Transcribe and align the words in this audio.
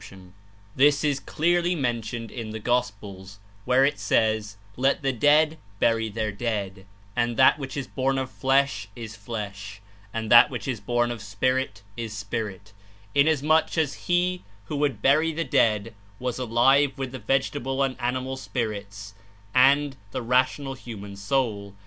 i 0.11 0.17
his 0.81 1.03
is 1.03 1.19
clearly 1.19 1.75
mentioned 1.75 2.31
in 2.31 2.49
the 2.49 2.57
Gospels 2.59 3.37
where 3.65 3.85
it 3.85 3.99
says, 3.99 4.57
'Let 4.75 5.03
the 5.03 5.13
dead 5.13 5.59
bury 5.79 6.09
their 6.09 6.31
dead,' 6.31 6.87
and 7.15 7.37
'That 7.37 7.59
which 7.59 7.77
is 7.77 7.85
born 7.85 8.17
of 8.17 8.31
flesh 8.31 8.87
is 8.95 9.15
flesh, 9.15 9.79
and 10.11 10.31
that 10.31 10.49
which 10.49 10.67
is 10.67 10.79
born 10.79 11.11
of 11.11 11.21
Spirit 11.21 11.83
is 11.95 12.17
spirit,' 12.17 12.73
inasmuch 13.13 13.77
as 13.77 13.93
he 14.07 14.43
who 14.65 14.75
would 14.77 15.03
bury 15.03 15.31
the 15.31 15.43
dead 15.43 15.93
was 16.17 16.39
alive 16.39 16.97
with 16.97 17.11
the 17.11 17.19
vegetable 17.19 17.83
and 17.83 17.95
animal 18.01 18.37
spirits 18.37 19.13
and 19.53 19.97
the 20.09 20.23
rational 20.23 20.73
human 20.73 21.15
soul. 21.15 21.75